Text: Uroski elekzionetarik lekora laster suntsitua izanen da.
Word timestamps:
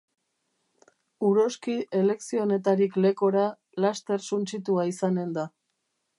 Uroski 1.27 1.75
elekzionetarik 1.99 2.97
lekora 3.07 3.45
laster 3.87 4.27
suntsitua 4.31 4.89
izanen 4.95 5.39
da. 5.39 5.47